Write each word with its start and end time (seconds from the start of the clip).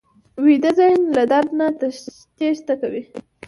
ویده 0.43 0.71
ذهن 0.79 1.01
له 1.15 1.23
درد 1.31 1.49
نه 1.59 1.67
تېښته 2.37 2.73
کوي 2.81 3.03